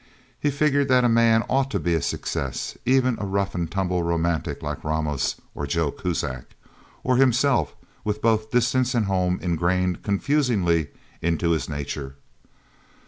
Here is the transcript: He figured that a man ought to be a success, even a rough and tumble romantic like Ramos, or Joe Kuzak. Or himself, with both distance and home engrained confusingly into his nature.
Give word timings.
He 0.39 0.49
figured 0.49 0.87
that 0.87 1.03
a 1.03 1.07
man 1.07 1.43
ought 1.47 1.69
to 1.69 1.79
be 1.79 1.93
a 1.93 2.01
success, 2.01 2.75
even 2.87 3.17
a 3.19 3.25
rough 3.27 3.53
and 3.53 3.69
tumble 3.69 4.01
romantic 4.01 4.63
like 4.63 4.83
Ramos, 4.83 5.35
or 5.53 5.67
Joe 5.67 5.91
Kuzak. 5.91 6.55
Or 7.03 7.17
himself, 7.17 7.75
with 8.03 8.19
both 8.19 8.49
distance 8.49 8.95
and 8.95 9.05
home 9.05 9.37
engrained 9.43 10.01
confusingly 10.01 10.87
into 11.21 11.51
his 11.51 11.69
nature. 11.69 12.15